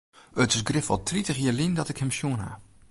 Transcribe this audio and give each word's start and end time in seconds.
It 0.43 0.51
is 0.55 0.67
grif 0.67 0.87
wol 0.89 1.03
tritich 1.07 1.39
jier 1.41 1.55
lyn 1.57 1.77
dat 1.77 1.91
ik 1.91 1.99
him 2.01 2.13
sjoen 2.17 2.41
ha. 2.43 2.51